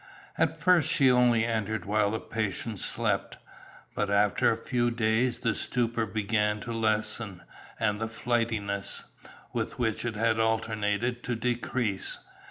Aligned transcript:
At 0.35 0.57
first 0.57 0.89
she 0.89 1.11
only 1.11 1.45
entered 1.45 1.85
while 1.85 2.09
the 2.09 2.19
patient 2.19 2.79
slept, 2.79 3.37
but 3.93 4.09
after 4.09 4.51
a 4.51 4.57
few 4.57 4.89
days 4.89 5.41
the 5.41 5.53
stupor 5.53 6.07
began 6.07 6.59
to 6.61 6.73
lessen, 6.73 7.43
and 7.79 8.01
the 8.01 8.07
flightiness, 8.07 9.03
with 9.53 9.77
which 9.77 10.03
it 10.03 10.15
had 10.15 10.39
alternated, 10.39 11.21
to 11.25 11.35
decrease. 11.35 12.17